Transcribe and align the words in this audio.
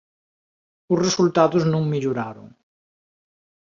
Os 0.93 0.99
resultados 1.07 1.63
non 1.71 1.89
melloraron. 1.91 2.47